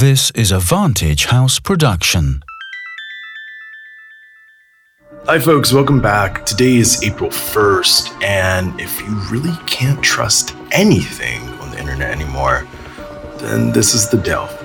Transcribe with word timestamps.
This 0.00 0.30
is 0.30 0.50
a 0.50 0.58
Vantage 0.58 1.26
House 1.26 1.60
production. 1.60 2.42
Hi, 5.26 5.38
folks, 5.38 5.74
welcome 5.74 6.00
back. 6.00 6.46
Today 6.46 6.76
is 6.76 7.04
April 7.04 7.28
1st, 7.28 8.22
and 8.22 8.80
if 8.80 8.98
you 9.02 9.14
really 9.30 9.54
can't 9.66 10.02
trust 10.02 10.56
anything 10.72 11.42
on 11.60 11.70
the 11.72 11.78
internet 11.78 12.12
anymore, 12.12 12.66
then 13.40 13.72
this 13.72 13.92
is 13.92 14.08
the 14.08 14.16
Delve. 14.16 14.59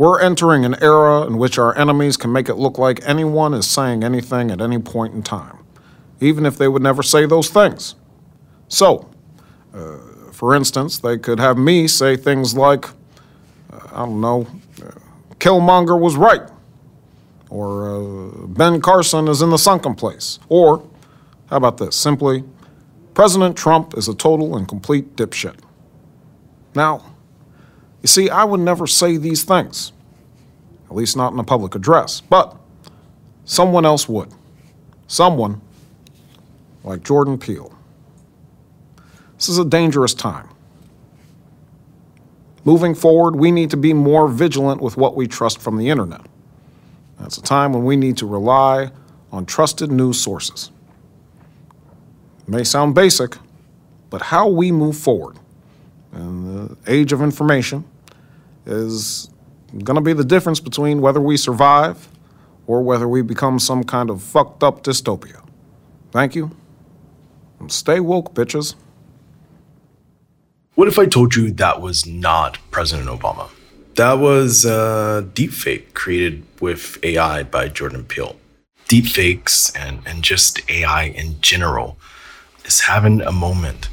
We're 0.00 0.18
entering 0.18 0.64
an 0.64 0.82
era 0.82 1.26
in 1.26 1.36
which 1.36 1.58
our 1.58 1.76
enemies 1.76 2.16
can 2.16 2.32
make 2.32 2.48
it 2.48 2.54
look 2.54 2.78
like 2.78 3.06
anyone 3.06 3.52
is 3.52 3.66
saying 3.66 4.02
anything 4.02 4.50
at 4.50 4.62
any 4.62 4.78
point 4.78 5.12
in 5.12 5.22
time, 5.22 5.58
even 6.20 6.46
if 6.46 6.56
they 6.56 6.68
would 6.68 6.80
never 6.80 7.02
say 7.02 7.26
those 7.26 7.50
things. 7.50 7.96
So, 8.68 9.10
uh, 9.74 9.98
for 10.32 10.54
instance, 10.54 10.98
they 11.00 11.18
could 11.18 11.38
have 11.38 11.58
me 11.58 11.86
say 11.86 12.16
things 12.16 12.54
like, 12.54 12.86
uh, 13.70 13.88
I 13.92 14.06
don't 14.06 14.22
know, 14.22 14.46
uh, 14.82 14.92
Killmonger 15.38 16.00
was 16.00 16.16
right, 16.16 16.48
or 17.50 17.90
uh, 17.90 18.46
Ben 18.46 18.80
Carson 18.80 19.28
is 19.28 19.42
in 19.42 19.50
the 19.50 19.58
sunken 19.58 19.94
place, 19.94 20.38
or, 20.48 20.78
how 21.50 21.58
about 21.58 21.76
this, 21.76 21.94
simply, 21.94 22.42
President 23.12 23.54
Trump 23.54 23.98
is 23.98 24.08
a 24.08 24.14
total 24.14 24.56
and 24.56 24.66
complete 24.66 25.14
dipshit. 25.14 25.56
Now, 26.74 27.04
you 28.02 28.06
see, 28.06 28.30
I 28.30 28.44
would 28.44 28.60
never 28.60 28.86
say 28.86 29.18
these 29.18 29.44
things, 29.44 29.92
at 30.90 30.96
least 30.96 31.16
not 31.16 31.32
in 31.32 31.38
a 31.38 31.44
public 31.44 31.76
address, 31.76 32.20
but 32.20 32.56
someone 33.44 33.86
else 33.86 34.08
would. 34.08 34.28
Someone 35.06 35.60
like 36.82 37.04
Jordan 37.04 37.38
Peele. 37.38 37.72
This 39.36 39.48
is 39.48 39.58
a 39.58 39.64
dangerous 39.64 40.12
time. 40.12 40.48
Moving 42.64 42.94
forward, 42.94 43.36
we 43.36 43.50
need 43.50 43.70
to 43.70 43.76
be 43.76 43.94
more 43.94 44.28
vigilant 44.28 44.82
with 44.82 44.96
what 44.96 45.16
we 45.16 45.26
trust 45.26 45.60
from 45.60 45.78
the 45.78 45.88
internet. 45.88 46.22
It's 47.20 47.38
a 47.38 47.42
time 47.42 47.72
when 47.72 47.84
we 47.84 47.96
need 47.96 48.16
to 48.18 48.26
rely 48.26 48.90
on 49.32 49.46
trusted 49.46 49.90
news 49.90 50.20
sources. 50.20 50.70
It 52.42 52.48
may 52.48 52.64
sound 52.64 52.94
basic, 52.94 53.36
but 54.10 54.22
how 54.22 54.48
we 54.48 54.72
move 54.72 54.96
forward 54.96 55.38
in 56.12 56.66
the 56.66 56.76
age 56.86 57.12
of 57.12 57.22
information 57.22 57.84
is 58.66 59.29
going 59.78 59.96
to 59.96 60.00
be 60.00 60.12
the 60.12 60.24
difference 60.24 60.60
between 60.60 61.00
whether 61.00 61.20
we 61.20 61.36
survive 61.36 62.08
or 62.66 62.82
whether 62.82 63.08
we 63.08 63.22
become 63.22 63.58
some 63.58 63.84
kind 63.84 64.10
of 64.10 64.22
fucked 64.22 64.62
up 64.62 64.82
dystopia. 64.82 65.44
Thank 66.12 66.34
you. 66.34 66.50
And 67.58 67.70
stay 67.70 68.00
woke, 68.00 68.34
bitches. 68.34 68.74
What 70.74 70.88
if 70.88 70.98
I 70.98 71.06
told 71.06 71.34
you 71.34 71.50
that 71.52 71.80
was 71.80 72.06
not 72.06 72.58
President 72.70 73.08
Obama? 73.08 73.50
That 73.96 74.14
was 74.14 74.64
a 74.64 75.28
deepfake 75.34 75.94
created 75.94 76.44
with 76.60 76.98
AI 77.02 77.42
by 77.42 77.68
Jordan 77.68 78.04
Peele. 78.04 78.36
Deepfakes 78.88 79.76
and, 79.76 80.00
and 80.06 80.22
just 80.22 80.60
AI 80.70 81.04
in 81.04 81.40
general 81.40 81.98
is 82.64 82.80
having 82.80 83.20
a 83.20 83.32
moment 83.32 83.88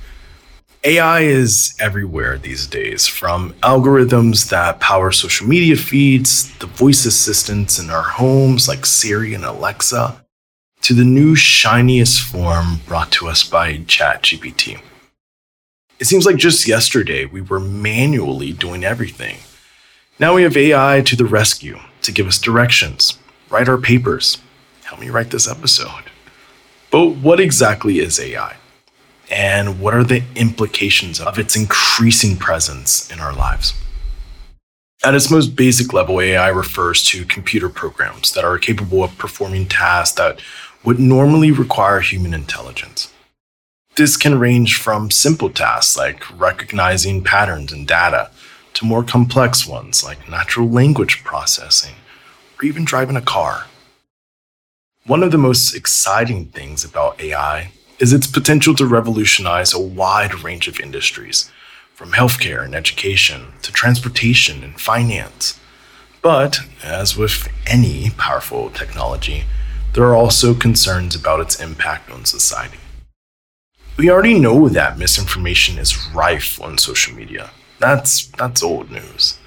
AI 0.87 1.19
is 1.19 1.75
everywhere 1.81 2.37
these 2.37 2.65
days, 2.65 3.07
from 3.07 3.51
algorithms 3.55 4.49
that 4.51 4.79
power 4.79 5.11
social 5.11 5.45
media 5.45 5.75
feeds, 5.75 6.57
the 6.59 6.65
voice 6.65 7.05
assistants 7.05 7.77
in 7.77 7.89
our 7.89 8.03
homes 8.03 8.69
like 8.69 8.85
Siri 8.85 9.33
and 9.33 9.43
Alexa, 9.43 10.23
to 10.83 10.93
the 10.93 11.03
new 11.03 11.35
shiniest 11.35 12.21
form 12.21 12.79
brought 12.87 13.11
to 13.11 13.27
us 13.27 13.43
by 13.43 13.79
ChatGPT. 13.79 14.79
It 15.99 16.05
seems 16.05 16.25
like 16.25 16.37
just 16.37 16.69
yesterday 16.69 17.25
we 17.25 17.41
were 17.41 17.59
manually 17.59 18.53
doing 18.53 18.85
everything. 18.85 19.39
Now 20.19 20.35
we 20.35 20.43
have 20.43 20.55
AI 20.55 21.01
to 21.01 21.17
the 21.17 21.25
rescue 21.25 21.79
to 22.03 22.13
give 22.13 22.27
us 22.27 22.39
directions, 22.39 23.19
write 23.49 23.67
our 23.67 23.77
papers, 23.77 24.37
help 24.85 25.01
me 25.01 25.09
write 25.09 25.31
this 25.31 25.49
episode. 25.49 26.05
But 26.91 27.09
what 27.09 27.41
exactly 27.41 27.99
is 27.99 28.21
AI? 28.21 28.55
And 29.29 29.79
what 29.79 29.93
are 29.93 30.03
the 30.03 30.23
implications 30.35 31.19
of 31.19 31.37
its 31.37 31.55
increasing 31.55 32.37
presence 32.37 33.11
in 33.11 33.19
our 33.19 33.33
lives? 33.33 33.73
At 35.03 35.15
its 35.15 35.29
most 35.29 35.55
basic 35.55 35.93
level, 35.93 36.19
AI 36.19 36.47
refers 36.49 37.03
to 37.05 37.25
computer 37.25 37.69
programs 37.69 38.33
that 38.33 38.43
are 38.43 38.57
capable 38.57 39.03
of 39.03 39.17
performing 39.17 39.67
tasks 39.67 40.15
that 40.17 40.39
would 40.83 40.99
normally 40.99 41.51
require 41.51 41.99
human 41.99 42.33
intelligence. 42.33 43.13
This 43.95 44.17
can 44.17 44.39
range 44.39 44.77
from 44.77 45.11
simple 45.11 45.49
tasks 45.49 45.97
like 45.97 46.23
recognizing 46.39 47.23
patterns 47.23 47.71
in 47.71 47.85
data 47.85 48.31
to 48.75 48.85
more 48.85 49.03
complex 49.03 49.67
ones 49.67 50.03
like 50.03 50.29
natural 50.29 50.69
language 50.69 51.23
processing 51.23 51.95
or 52.59 52.65
even 52.65 52.85
driving 52.85 53.15
a 53.15 53.21
car. 53.21 53.65
One 55.05 55.23
of 55.23 55.31
the 55.31 55.37
most 55.37 55.73
exciting 55.73 56.45
things 56.47 56.83
about 56.83 57.19
AI 57.19 57.71
is 57.99 58.13
its 58.13 58.27
potential 58.27 58.75
to 58.75 58.85
revolutionize 58.85 59.73
a 59.73 59.79
wide 59.79 60.43
range 60.43 60.67
of 60.67 60.79
industries, 60.79 61.51
from 61.93 62.11
healthcare 62.11 62.63
and 62.63 62.75
education 62.75 63.53
to 63.63 63.71
transportation 63.71 64.63
and 64.63 64.79
finance. 64.79 65.59
But, 66.21 66.59
as 66.83 67.17
with 67.17 67.47
any 67.65 68.11
powerful 68.11 68.69
technology, 68.69 69.45
there 69.93 70.03
are 70.05 70.15
also 70.15 70.53
concerns 70.53 71.15
about 71.15 71.39
its 71.39 71.59
impact 71.59 72.11
on 72.11 72.25
society. 72.25 72.77
We 73.97 74.11
already 74.11 74.37
know 74.37 74.69
that 74.69 74.99
misinformation 74.99 75.79
is 75.79 76.07
rife 76.13 76.61
on 76.61 76.77
social 76.77 77.15
media. 77.15 77.49
That's, 77.79 78.27
that's 78.27 78.61
old 78.61 78.91
news. 78.91 79.39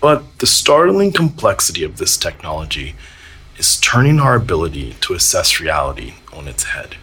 But 0.00 0.38
the 0.38 0.46
startling 0.46 1.12
complexity 1.12 1.84
of 1.84 1.98
this 1.98 2.16
technology 2.16 2.94
is 3.58 3.78
turning 3.78 4.20
our 4.20 4.36
ability 4.36 4.96
to 5.02 5.12
assess 5.12 5.60
reality 5.60 6.14
on 6.32 6.48
its 6.48 6.64
head. 6.64 6.96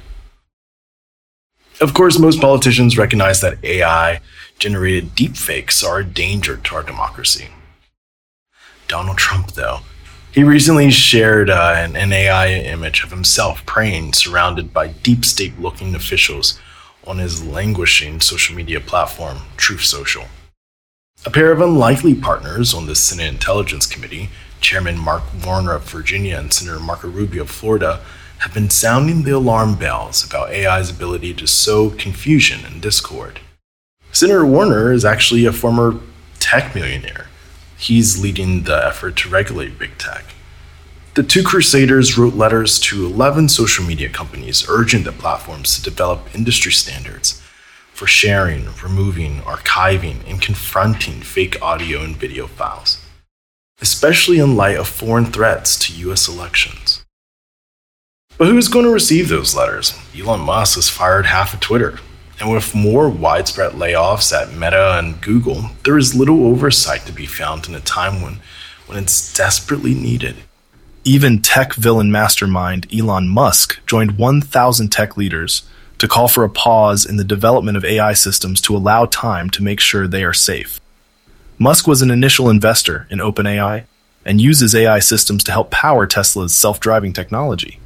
Of 1.79 1.93
course, 1.93 2.17
most 2.17 2.41
politicians 2.41 2.97
recognize 2.97 3.41
that 3.41 3.63
AI 3.63 4.19
generated 4.57 5.15
deepfakes 5.15 5.88
are 5.88 5.99
a 5.99 6.03
danger 6.03 6.57
to 6.57 6.75
our 6.75 6.81
democracy. 6.81 7.49
Donald 8.88 9.17
Trump, 9.17 9.51
though, 9.51 9.81
he 10.31 10.43
recently 10.43 10.89
shared 10.89 11.51
uh, 11.51 11.73
an, 11.77 11.95
an 11.95 12.11
AI 12.11 12.51
image 12.51 13.03
of 13.03 13.11
himself 13.11 13.63
praying 13.67 14.13
surrounded 14.13 14.73
by 14.73 14.88
deep 14.88 15.23
state 15.23 15.59
looking 15.59 15.93
officials 15.93 16.59
on 17.05 17.19
his 17.19 17.45
languishing 17.45 18.21
social 18.21 18.55
media 18.55 18.79
platform, 18.79 19.38
Truth 19.55 19.83
Social. 19.83 20.25
A 21.25 21.29
pair 21.29 21.51
of 21.51 21.61
unlikely 21.61 22.15
partners 22.15 22.73
on 22.73 22.88
the 22.88 22.95
Senate 22.95 23.31
Intelligence 23.31 23.85
Committee, 23.85 24.29
Chairman 24.61 24.97
Mark 24.97 25.23
Warner 25.45 25.73
of 25.73 25.83
Virginia 25.83 26.38
and 26.38 26.51
Senator 26.51 26.79
Marco 26.79 27.07
Rubio 27.07 27.44
of 27.44 27.51
Florida, 27.51 28.03
have 28.39 28.53
been 28.53 28.69
sounding 28.69 29.23
the 29.23 29.31
alarm 29.31 29.75
bells 29.75 30.23
about 30.25 30.49
AI's 30.51 30.89
ability 30.89 31.33
to 31.33 31.47
sow 31.47 31.89
confusion 31.89 32.65
and 32.65 32.81
discord. 32.81 33.39
Senator 34.11 34.45
Warner 34.45 34.91
is 34.91 35.05
actually 35.05 35.45
a 35.45 35.51
former 35.51 35.99
tech 36.39 36.73
millionaire. 36.75 37.27
He's 37.77 38.21
leading 38.21 38.63
the 38.63 38.85
effort 38.85 39.15
to 39.17 39.29
regulate 39.29 39.77
big 39.77 39.97
tech. 39.97 40.25
The 41.15 41.23
two 41.23 41.43
crusaders 41.43 42.17
wrote 42.17 42.35
letters 42.35 42.79
to 42.81 43.05
11 43.05 43.49
social 43.49 43.83
media 43.83 44.09
companies 44.09 44.69
urging 44.69 45.03
the 45.03 45.11
platforms 45.11 45.75
to 45.75 45.81
develop 45.81 46.35
industry 46.35 46.71
standards 46.71 47.41
for 47.91 48.05
sharing, 48.05 48.67
removing, 48.83 49.41
archiving, 49.41 50.17
and 50.29 50.39
confronting 50.39 51.21
fake 51.21 51.59
audio 51.59 52.03
and 52.03 52.15
video 52.15 52.45
files, 52.45 53.03
especially 53.81 54.37
in 54.37 54.55
light 54.55 54.77
of 54.77 54.87
foreign 54.87 55.25
threats 55.25 55.79
to 55.79 56.09
US 56.09 56.27
elections. 56.27 57.03
But 58.38 58.50
who's 58.50 58.68
going 58.68 58.86
to 58.86 58.92
receive 58.92 59.30
those 59.30 59.56
letters? 59.56 59.98
Elon 60.16 60.42
Musk 60.42 60.75
has 60.75 60.89
fired 60.89 61.25
half 61.25 61.56
of 61.56 61.60
Twitter. 61.60 62.00
And 62.39 62.51
with 62.51 62.75
more 62.75 63.10
widespread 63.10 63.72
layoffs 63.72 64.31
at 64.31 64.54
Meta 64.54 64.95
and 65.00 65.19
Google, 65.22 65.72
there 65.84 65.98
is 65.98 66.13
little 66.13 66.45
oversight 66.45 67.07
to 67.07 67.12
be 67.12 67.25
found 67.25 67.68
in 67.68 67.74
a 67.74 67.80
time 67.80 68.22
when, 68.22 68.39
when 68.86 69.00
it's 69.00 69.34
desperately 69.34 69.95
needed. 69.95 70.36
Even 71.04 71.42
tech 71.42 71.74
villain 71.74 72.12
mastermind 72.12 72.86
Elon 72.94 73.28
Musk 73.28 73.80
joined 73.88 74.19
1,000 74.19 74.92
tech 74.92 75.18
leaders 75.18 75.68
to 75.98 76.07
call 76.07 76.28
for 76.28 76.44
a 76.44 76.50
pause 76.50 77.07
in 77.07 77.18
the 77.18 77.24
development 77.24 77.75
of 77.75 77.86
AI 77.86 78.13
systems 78.13 78.62
to 78.62 78.78
allow 78.78 79.07
time 79.07 79.50
to 79.50 79.63
make 79.63 79.80
sure 79.80 80.07
they 80.07 80.24
are 80.24 80.34
safe. 80.34 80.80
Musk 81.57 81.88
was 81.88 82.04
an 82.04 82.12
initial 82.12 82.51
investor 82.51 83.07
in 83.10 83.18
OpenAI 83.18 83.86
and 84.24 84.39
uses 84.39 84.75
AI 84.75 85.00
systems 85.00 85.44
to 85.45 85.51
help 85.51 85.72
power 85.72 86.06
Tesla's 86.06 86.56
self 86.56 86.80
driving 86.80 87.13
technology. 87.13 87.80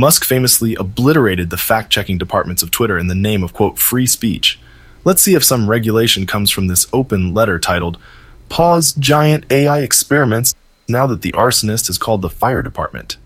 Musk 0.00 0.24
famously 0.24 0.74
obliterated 0.76 1.50
the 1.50 1.58
fact 1.58 1.92
checking 1.92 2.16
departments 2.16 2.62
of 2.62 2.70
Twitter 2.70 2.98
in 2.98 3.08
the 3.08 3.14
name 3.14 3.44
of, 3.44 3.52
quote, 3.52 3.78
free 3.78 4.06
speech. 4.06 4.58
Let's 5.04 5.20
see 5.20 5.34
if 5.34 5.44
some 5.44 5.68
regulation 5.68 6.24
comes 6.24 6.50
from 6.50 6.68
this 6.68 6.86
open 6.90 7.34
letter 7.34 7.58
titled, 7.58 7.98
Pause 8.48 8.94
Giant 8.94 9.44
AI 9.52 9.80
Experiments 9.80 10.54
now 10.88 11.06
that 11.06 11.20
the 11.20 11.32
arsonist 11.32 11.90
is 11.90 11.98
called 11.98 12.22
the 12.22 12.30
fire 12.30 12.62
department. 12.62 13.18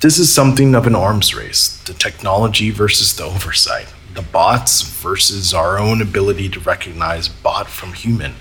This 0.00 0.18
is 0.18 0.32
something 0.32 0.74
of 0.74 0.86
an 0.86 0.94
arms 0.94 1.34
race 1.34 1.76
the 1.84 1.92
technology 1.92 2.70
versus 2.70 3.14
the 3.14 3.24
oversight, 3.24 3.92
the 4.14 4.22
bots 4.22 4.80
versus 4.80 5.52
our 5.52 5.78
own 5.78 6.00
ability 6.00 6.48
to 6.48 6.60
recognize 6.60 7.28
bot 7.28 7.68
from 7.68 7.92
human. 7.92 8.32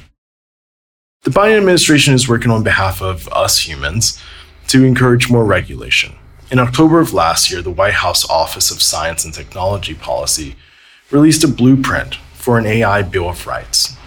The 1.24 1.32
Biden 1.32 1.58
administration 1.58 2.14
is 2.14 2.30
working 2.30 2.50
on 2.50 2.64
behalf 2.64 3.02
of 3.02 3.28
us 3.34 3.68
humans 3.68 4.24
to 4.70 4.86
encourage 4.86 5.30
more 5.30 5.44
regulation. 5.44 6.16
In 6.54 6.60
October 6.60 7.00
of 7.00 7.16
last 7.16 7.50
year, 7.50 7.64
the 7.64 7.72
White 7.72 7.96
House 7.96 8.30
Office 8.30 8.70
of 8.70 8.80
Science 8.80 9.26
and 9.26 9.34
Technology 9.34 9.96
Policy 9.96 10.56
released 11.10 11.44
a 11.44 11.48
blueprint 11.48 12.14
for 12.36 12.60
an 12.60 12.68
AI 12.68 13.02
Bill 13.02 13.28
of 13.28 13.48
Rights. 13.48 13.98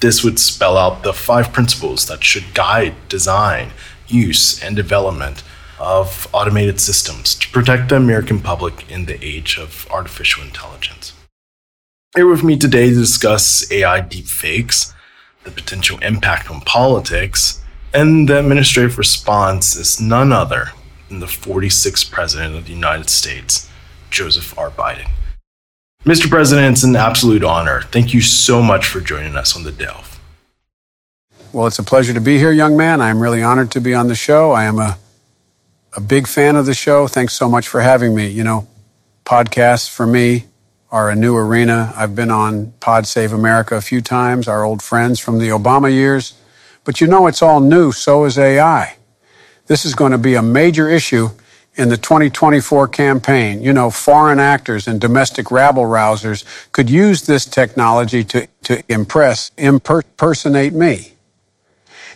This 0.00 0.24
would 0.24 0.40
spell 0.40 0.76
out 0.76 1.04
the 1.04 1.12
five 1.12 1.52
principles 1.52 2.06
that 2.06 2.24
should 2.24 2.54
guide 2.54 2.96
design, 3.08 3.70
use, 4.08 4.60
and 4.60 4.74
development 4.74 5.44
of 5.78 6.26
automated 6.32 6.80
systems 6.80 7.36
to 7.36 7.48
protect 7.50 7.90
the 7.90 7.94
American 7.94 8.40
public 8.40 8.90
in 8.90 9.04
the 9.04 9.24
age 9.24 9.56
of 9.56 9.86
artificial 9.88 10.42
intelligence. 10.42 11.12
Here 12.16 12.26
with 12.26 12.42
me 12.42 12.58
today 12.58 12.90
to 12.90 12.96
discuss 12.96 13.70
AI 13.70 14.00
deepfakes, 14.00 14.92
the 15.44 15.52
potential 15.52 16.00
impact 16.00 16.50
on 16.50 16.62
politics, 16.62 17.62
and 17.94 18.28
the 18.28 18.40
administrative 18.40 18.98
response 18.98 19.76
is 19.76 20.00
none 20.00 20.32
other 20.32 20.72
than 21.08 21.20
the 21.20 21.26
46th 21.26 22.10
President 22.10 22.54
of 22.54 22.66
the 22.66 22.72
United 22.72 23.10
States, 23.10 23.70
Joseph 24.10 24.56
R. 24.58 24.70
Biden. 24.70 25.10
Mr. 26.04 26.28
President, 26.28 26.72
it's 26.72 26.84
an 26.84 26.96
absolute 26.96 27.42
honor. 27.42 27.82
Thank 27.82 28.14
you 28.14 28.20
so 28.20 28.62
much 28.62 28.86
for 28.86 29.00
joining 29.00 29.36
us 29.36 29.56
on 29.56 29.64
The 29.64 29.72
Delve. 29.72 30.20
Well, 31.52 31.66
it's 31.66 31.78
a 31.78 31.82
pleasure 31.82 32.14
to 32.14 32.20
be 32.20 32.38
here, 32.38 32.52
young 32.52 32.76
man. 32.76 33.00
I'm 33.00 33.20
really 33.20 33.42
honored 33.42 33.70
to 33.72 33.80
be 33.80 33.94
on 33.94 34.08
the 34.08 34.14
show. 34.14 34.52
I 34.52 34.64
am 34.64 34.78
a 34.78 34.98
a 35.96 36.00
big 36.00 36.28
fan 36.28 36.56
of 36.56 36.66
the 36.66 36.74
show. 36.74 37.08
Thanks 37.08 37.32
so 37.32 37.48
much 37.48 37.66
for 37.66 37.80
having 37.80 38.14
me. 38.14 38.28
You 38.28 38.44
know, 38.44 38.68
podcasts 39.24 39.88
for 39.88 40.06
me 40.06 40.44
are 40.90 41.10
a 41.10 41.16
new 41.16 41.34
arena. 41.36 41.92
I've 41.96 42.14
been 42.14 42.30
on 42.30 42.72
Pod 42.80 43.06
Save 43.06 43.32
America 43.32 43.74
a 43.74 43.80
few 43.80 44.00
times, 44.00 44.46
our 44.46 44.62
old 44.62 44.82
friends 44.82 45.18
from 45.18 45.38
the 45.38 45.48
Obama 45.48 45.90
years. 45.90 46.34
But 46.84 47.00
you 47.00 47.06
know, 47.06 47.26
it's 47.26 47.42
all 47.42 47.60
new. 47.60 47.90
So 47.90 48.24
is 48.26 48.38
AI. 48.38 48.96
This 49.66 49.84
is 49.84 49.94
going 49.94 50.12
to 50.12 50.18
be 50.18 50.34
a 50.34 50.42
major 50.42 50.88
issue 50.88 51.30
in 51.74 51.88
the 51.88 51.96
2024 51.96 52.88
campaign. 52.88 53.62
You 53.62 53.72
know, 53.72 53.90
foreign 53.90 54.38
actors 54.38 54.88
and 54.88 55.00
domestic 55.00 55.50
rabble 55.50 55.84
rousers 55.84 56.44
could 56.72 56.88
use 56.88 57.22
this 57.22 57.44
technology 57.44 58.24
to, 58.24 58.48
to 58.64 58.82
impress, 58.88 59.50
impersonate 59.56 60.72
me. 60.72 61.12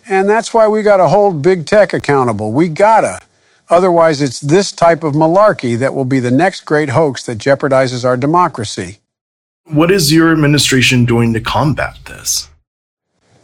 And 0.08 0.28
that's 0.28 0.52
why 0.52 0.66
we 0.66 0.82
got 0.82 0.96
to 0.96 1.08
hold 1.08 1.42
big 1.42 1.66
tech 1.66 1.92
accountable. 1.92 2.52
We 2.52 2.68
gotta. 2.68 3.20
Otherwise, 3.68 4.20
it's 4.20 4.40
this 4.40 4.72
type 4.72 5.04
of 5.04 5.14
malarkey 5.14 5.78
that 5.78 5.94
will 5.94 6.04
be 6.04 6.18
the 6.18 6.30
next 6.30 6.62
great 6.62 6.88
hoax 6.88 7.24
that 7.26 7.38
jeopardizes 7.38 8.04
our 8.04 8.16
democracy. 8.16 8.98
What 9.64 9.92
is 9.92 10.12
your 10.12 10.32
administration 10.32 11.04
doing 11.04 11.32
to 11.34 11.40
combat 11.40 11.96
this? 12.06 12.49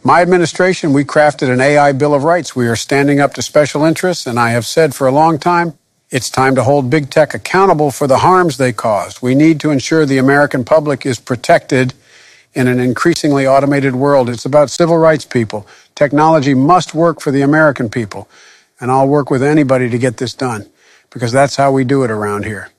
My 0.07 0.21
administration, 0.21 0.93
we 0.93 1.03
crafted 1.03 1.51
an 1.51 1.59
AI 1.59 1.91
Bill 1.91 2.13
of 2.13 2.23
Rights. 2.23 2.55
We 2.55 2.69
are 2.69 2.77
standing 2.77 3.19
up 3.19 3.33
to 3.33 3.41
special 3.41 3.83
interests, 3.83 4.25
and 4.25 4.39
I 4.39 4.51
have 4.51 4.65
said 4.65 4.95
for 4.95 5.05
a 5.05 5.11
long 5.11 5.37
time, 5.37 5.77
it's 6.09 6.29
time 6.29 6.55
to 6.55 6.63
hold 6.63 6.89
big 6.89 7.09
tech 7.09 7.33
accountable 7.33 7.91
for 7.91 8.07
the 8.07 8.19
harms 8.19 8.55
they 8.55 8.71
cause. 8.71 9.21
We 9.21 9.35
need 9.35 9.59
to 9.59 9.69
ensure 9.69 10.05
the 10.05 10.17
American 10.17 10.63
public 10.63 11.05
is 11.05 11.19
protected 11.19 11.93
in 12.53 12.69
an 12.69 12.79
increasingly 12.79 13.45
automated 13.45 13.97
world. 13.97 14.29
It's 14.29 14.45
about 14.45 14.69
civil 14.69 14.97
rights 14.97 15.25
people. 15.25 15.67
Technology 15.93 16.53
must 16.53 16.93
work 16.95 17.19
for 17.19 17.31
the 17.31 17.41
American 17.41 17.89
people 17.89 18.29
and 18.79 18.89
I'll 18.89 19.09
work 19.09 19.29
with 19.29 19.43
anybody 19.43 19.89
to 19.89 19.97
get 19.97 20.15
this 20.15 20.33
done 20.33 20.69
because 21.09 21.33
that's 21.33 21.57
how 21.57 21.73
we 21.73 21.83
do 21.83 22.05
it 22.05 22.11
around 22.11 22.45
here. 22.45 22.69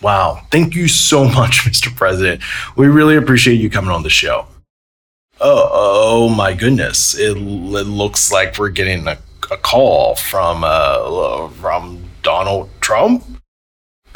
Wow. 0.00 0.40
Thank 0.50 0.74
you 0.74 0.88
so 0.88 1.24
much, 1.40 1.64
Mr. 1.66 1.94
President. 1.94 2.40
We 2.74 2.86
really 2.86 3.16
appreciate 3.16 3.56
you 3.56 3.68
coming 3.68 3.90
on 3.90 4.02
the 4.02 4.08
show. 4.08 4.46
Oh, 5.40 5.70
oh 5.72 6.28
my 6.28 6.52
goodness. 6.52 7.16
It, 7.16 7.36
it 7.36 7.40
looks 7.40 8.32
like 8.32 8.58
we're 8.58 8.70
getting 8.70 9.06
a, 9.06 9.18
a 9.50 9.56
call 9.56 10.16
from, 10.16 10.64
uh, 10.64 11.48
from 11.50 12.02
Donald 12.22 12.70
Trump. 12.80 13.24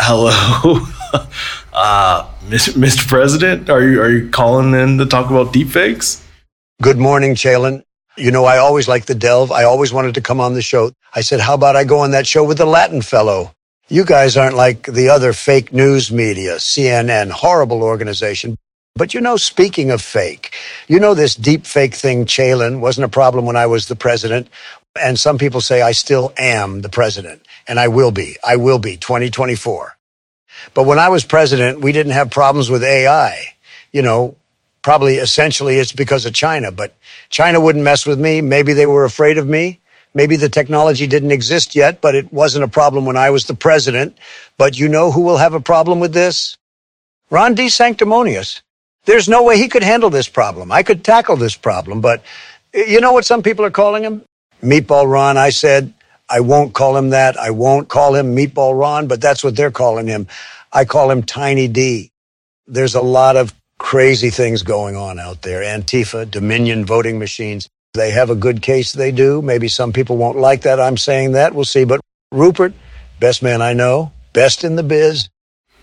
Hello, 0.01 0.81
uh, 1.73 2.29
Mr. 2.49 3.07
President. 3.07 3.71
Are 3.71 3.83
you, 3.83 4.01
are 4.01 4.11
you 4.11 4.31
calling 4.31 4.75
in 4.75 4.99
to 4.99 5.07
talk 5.07 5.31
about 5.31 5.53
deepfakes? 5.53 6.25
Good 6.81 6.99
morning, 6.99 7.37
Chalin. 7.37 7.85
You 8.17 8.33
know, 8.33 8.45
I 8.45 8.59
always 8.59 8.89
like 8.89 9.05
the 9.07 9.15
Delve. 9.15 9.53
I 9.53 9.63
always 9.63 9.93
wanted 9.93 10.15
to 10.15 10.21
come 10.21 10.41
on 10.41 10.55
the 10.55 10.63
show. 10.63 10.91
I 11.15 11.21
said, 11.21 11.39
how 11.41 11.55
about 11.55 11.77
I 11.77 11.85
go 11.85 12.01
on 12.01 12.11
that 12.11 12.27
show 12.27 12.43
with 12.43 12.59
the 12.59 12.67
Latin 12.67 13.01
fellow? 13.01 13.53
You 13.89 14.05
guys 14.05 14.37
aren't 14.37 14.57
like 14.57 14.85
the 14.87 15.09
other 15.09 15.33
fake 15.33 15.73
news 15.73 16.11
media, 16.11 16.57
CNN, 16.57 17.31
horrible 17.31 17.83
organization. 17.83 18.57
But 18.95 19.15
you 19.15 19.21
know, 19.21 19.37
speaking 19.37 19.91
of 19.91 20.03
fake, 20.03 20.55
you 20.87 21.01
know, 21.01 21.15
this 21.15 21.35
deep 21.35 21.67
fake 21.67 21.95
thing, 21.95 22.27
Chalin, 22.27 22.81
wasn't 22.81 23.07
a 23.07 23.09
problem 23.09 23.47
when 23.47 23.57
I 23.57 23.67
was 23.67 23.87
the 23.87 23.97
president. 23.97 24.49
And 25.01 25.19
some 25.19 25.39
people 25.39 25.63
say 25.63 25.81
I 25.81 25.93
still 25.93 26.33
am 26.37 26.83
the 26.83 26.91
president 26.91 27.47
and 27.67 27.81
I 27.81 27.89
will 27.89 28.11
be. 28.11 28.37
I 28.47 28.57
will 28.57 28.79
be 28.79 28.99
2024. 28.99 29.97
But 30.75 30.85
when 30.85 30.99
I 30.99 31.09
was 31.09 31.25
president, 31.25 31.81
we 31.81 31.93
didn't 31.93 32.13
have 32.13 32.31
problems 32.31 32.69
with 32.69 32.85
AI. 32.85 33.55
You 33.93 34.03
know, 34.03 34.37
probably 34.83 35.17
essentially 35.17 35.77
it's 35.79 35.93
because 35.93 36.27
of 36.27 36.35
China, 36.35 36.71
but 36.71 36.95
China 37.31 37.61
wouldn't 37.61 37.85
mess 37.85 38.05
with 38.05 38.21
me. 38.21 38.43
Maybe 38.43 38.75
they 38.75 38.87
were 38.87 39.05
afraid 39.05 39.39
of 39.39 39.49
me. 39.49 39.81
Maybe 40.15 40.37
the 40.37 40.51
technology 40.51 41.07
didn't 41.07 41.33
exist 41.33 41.75
yet, 41.75 42.03
but 42.03 42.15
it 42.15 42.31
wasn't 42.31 42.65
a 42.65 42.69
problem 42.69 43.07
when 43.07 43.17
I 43.17 43.31
was 43.31 43.47
the 43.47 43.55
president. 43.55 44.19
But 44.59 44.79
you 44.79 44.89
know 44.89 45.11
who 45.11 45.23
will 45.23 45.39
have 45.39 45.55
a 45.55 45.61
problem 45.61 46.01
with 46.01 46.13
this? 46.13 46.59
Ron 47.31 47.57
DeSanctimonious. 47.57 48.61
There's 49.05 49.29
no 49.29 49.43
way 49.43 49.59
he 49.59 49.69
could 49.69 49.83
handle 49.83 50.11
this 50.11 50.29
problem. 50.29 50.71
I 50.71 50.83
could 50.83 51.05
tackle 51.05 51.37
this 51.37 51.57
problem, 51.57 52.01
but 52.01 52.23
eh, 52.73 52.85
you 52.87 53.01
know 53.01 53.13
what 53.13 53.25
some 53.25 53.43
people 53.43 53.65
are 53.65 53.71
calling 53.71 54.05
him? 54.05 54.23
Meatball 54.63 55.11
Ron. 55.11 55.37
I 55.37 55.51
said, 55.51 55.93
I 56.29 56.41
won't 56.41 56.73
call 56.73 56.97
him 56.97 57.11
that. 57.11 57.37
I 57.37 57.51
won't 57.51 57.89
call 57.89 58.15
him 58.15 58.35
Meatball 58.35 58.79
Ron, 58.79 59.09
but 59.09 59.21
that's 59.21 59.43
what 59.43 59.57
they're 59.57 59.73
calling 59.73 60.07
him. 60.07 60.29
I 60.73 60.85
call 60.85 61.11
him 61.11 61.23
Tiny 61.23 61.69
D. 61.69 62.11
There's 62.67 62.95
a 62.95 63.03
lot 63.03 63.37
of 63.37 63.53
crazy 63.79 64.31
things 64.31 64.63
going 64.63 64.97
on 64.97 65.19
out 65.19 65.43
there. 65.43 65.63
Antifa, 65.63 66.31
Dominion 66.31 66.85
voting 66.85 67.19
machines. 67.19 67.69
They 67.95 68.13
have 68.13 68.31
a 68.31 68.37
good 68.37 68.63
case, 68.63 68.93
they 68.93 69.11
do. 69.11 69.43
Maybe 69.43 69.69
some 69.69 69.93
people 69.93 70.17
won't 70.17 70.39
like 70.39 70.63
that. 70.63 70.81
I'm 70.81 70.97
saying 70.97 71.33
that. 71.33 71.55
We'll 71.55 71.67
see. 71.67 71.85
But 71.85 72.01
Rupert, 72.31 72.73
best 73.21 73.43
man 73.43 73.61
I 73.61 73.75
know, 73.75 74.13
best 74.33 74.65
in 74.65 74.77
the 74.77 74.83
biz. 74.83 75.29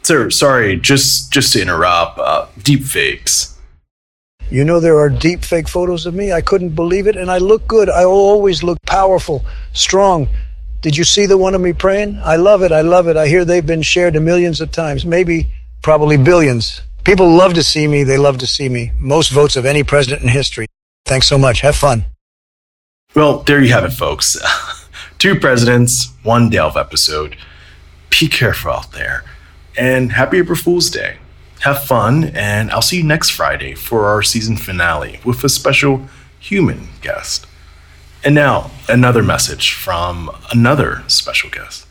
Sir, 0.10 0.32
sorry, 0.32 0.76
just 0.76 1.32
just 1.32 1.54
to 1.54 1.62
interrupt. 1.62 2.18
Uh, 2.18 2.48
deep 2.64 2.84
fakes. 2.84 3.56
You 4.50 4.66
know 4.66 4.80
there 4.80 4.98
are 4.98 5.08
deep 5.08 5.44
fake 5.44 5.68
photos 5.68 6.08
of 6.08 6.16
me. 6.16 6.34
I 6.34 6.42
couldn't 6.42 6.74
believe 6.74 7.06
it, 7.06 7.16
and 7.16 7.30
I 7.30 7.38
look 7.38 7.68
good. 7.68 7.92
I 7.92 8.06
always 8.06 8.64
look 8.64 8.80
powerful, 8.88 9.46
strong. 9.72 10.28
Did 10.82 10.98
you 10.98 11.04
see 11.04 11.28
the 11.28 11.38
one 11.38 11.54
of 11.54 11.62
me 11.62 11.74
praying? 11.74 12.20
I 12.24 12.38
love 12.38 12.64
it. 12.64 12.72
I 12.72 12.82
love 12.82 13.08
it. 13.08 13.18
I 13.18 13.28
hear 13.28 13.46
they've 13.46 13.64
been 13.64 13.84
shared 13.84 14.20
millions 14.20 14.62
of 14.62 14.72
times, 14.72 15.06
maybe, 15.06 15.54
probably 15.84 16.18
billions. 16.18 16.82
People 17.04 17.30
love 17.30 17.54
to 17.54 17.62
see 17.62 17.88
me. 17.88 18.04
They 18.04 18.18
love 18.18 18.40
to 18.40 18.48
see 18.48 18.68
me. 18.68 18.92
Most 18.98 19.30
votes 19.30 19.56
of 19.58 19.64
any 19.64 19.84
president 19.84 20.24
in 20.24 20.30
history. 20.30 20.66
Thanks 21.06 21.28
so 21.28 21.38
much. 21.38 21.62
Have 21.62 21.76
fun. 21.76 22.06
Well, 23.14 23.44
there 23.44 23.62
you 23.62 23.74
have 23.74 23.86
it, 23.86 23.94
folks. 23.94 24.36
Two 25.20 25.40
presidents, 25.40 26.12
one 26.24 26.50
Delve 26.50 26.78
episode. 26.78 27.38
Be 28.10 28.28
careful 28.28 28.72
out 28.72 28.92
there. 28.92 29.24
And 29.80 30.12
happy 30.12 30.40
April 30.40 30.58
Fool's 30.58 30.90
Day. 30.90 31.20
Have 31.62 31.86
fun, 31.86 32.26
and 32.36 32.70
I'll 32.70 32.82
see 32.82 32.98
you 32.98 33.04
next 33.04 33.30
Friday 33.30 33.76
for 33.76 34.08
our 34.08 34.22
season 34.22 34.58
finale 34.58 35.22
with 35.24 35.42
a 35.46 35.48
special 35.48 36.06
human 36.38 36.90
guest. 37.02 37.48
And 38.22 38.36
now, 38.36 38.72
another 38.90 39.24
message 39.24 39.72
from 39.72 40.32
another 40.52 41.04
special 41.08 41.50
guest. 41.50 41.88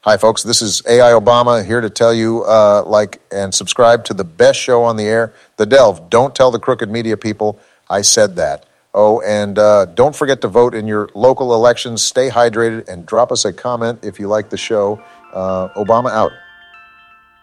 Hi, 0.00 0.16
folks. 0.16 0.42
This 0.42 0.60
is 0.60 0.82
AI 0.88 1.12
Obama 1.12 1.64
here 1.64 1.80
to 1.80 1.88
tell 1.88 2.12
you, 2.12 2.42
uh, 2.42 2.82
like, 2.84 3.20
and 3.30 3.54
subscribe 3.54 4.04
to 4.06 4.14
the 4.14 4.24
best 4.24 4.58
show 4.58 4.82
on 4.82 4.96
the 4.96 5.04
air, 5.04 5.32
The 5.58 5.66
Delve. 5.66 6.10
Don't 6.10 6.34
tell 6.34 6.50
the 6.50 6.58
crooked 6.58 6.90
media 6.90 7.16
people 7.16 7.60
I 7.88 8.02
said 8.02 8.34
that. 8.34 8.66
Oh, 8.94 9.20
and 9.20 9.60
uh, 9.60 9.84
don't 9.94 10.16
forget 10.16 10.40
to 10.40 10.48
vote 10.48 10.74
in 10.74 10.88
your 10.88 11.08
local 11.14 11.54
elections. 11.54 12.02
Stay 12.02 12.30
hydrated 12.30 12.88
and 12.88 13.06
drop 13.06 13.30
us 13.30 13.44
a 13.44 13.52
comment 13.52 14.00
if 14.02 14.18
you 14.18 14.26
like 14.26 14.50
the 14.50 14.56
show. 14.56 15.00
Uh, 15.32 15.68
Obama 15.76 16.10
out. 16.10 16.32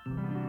Thank 0.05 0.17
you. 0.17 0.42